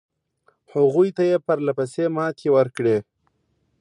[0.73, 2.97] هغوی ته یې پرله پسې ماتې ورکړې.